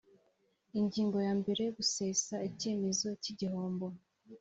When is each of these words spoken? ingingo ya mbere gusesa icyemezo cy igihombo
ingingo 0.79 1.17
ya 1.27 1.33
mbere 1.41 1.63
gusesa 1.77 2.35
icyemezo 2.49 3.07
cy 3.21 3.29
igihombo 3.33 3.87